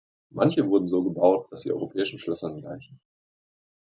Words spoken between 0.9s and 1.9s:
gebaut, dass sie